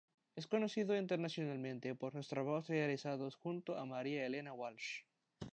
Es 0.35 0.47
conocido 0.47 0.97
internacionalmente 0.97 1.93
por 1.93 2.13
sus 2.13 2.27
trabajos 2.27 2.67
realizados 2.69 3.35
junto 3.35 3.77
a 3.77 3.85
María 3.85 4.25
Elena 4.25 4.51
Walsh. 4.51 5.03